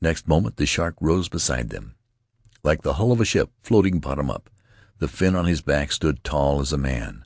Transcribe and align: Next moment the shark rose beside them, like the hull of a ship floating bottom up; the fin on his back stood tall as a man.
Next 0.00 0.26
moment 0.26 0.56
the 0.56 0.66
shark 0.66 0.96
rose 1.00 1.28
beside 1.28 1.68
them, 1.70 1.94
like 2.64 2.82
the 2.82 2.94
hull 2.94 3.12
of 3.12 3.20
a 3.20 3.24
ship 3.24 3.52
floating 3.62 4.00
bottom 4.00 4.28
up; 4.28 4.50
the 4.98 5.06
fin 5.06 5.36
on 5.36 5.44
his 5.46 5.60
back 5.60 5.92
stood 5.92 6.24
tall 6.24 6.58
as 6.60 6.72
a 6.72 6.76
man. 6.76 7.24